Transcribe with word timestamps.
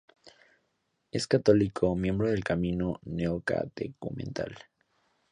Es 1.11 1.27
católico, 1.27 1.95
miembro 1.95 2.31
del 2.31 2.43
Camino 2.43 2.99
Neocatecumenal. 3.03 4.55